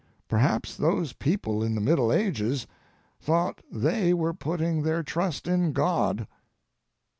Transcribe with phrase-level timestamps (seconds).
[0.27, 2.65] Perhaps those people in the Middle Ages
[3.19, 6.25] thought they were putting their trust in God.